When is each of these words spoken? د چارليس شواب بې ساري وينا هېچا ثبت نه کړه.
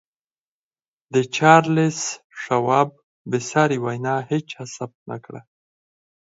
د 1.13 1.15
چارليس 1.35 1.99
شواب 2.41 2.89
بې 3.29 3.39
ساري 3.49 3.77
وينا 3.85 4.15
هېچا 4.29 4.61
ثبت 4.75 4.99
نه 5.11 5.17
کړه. 5.25 5.41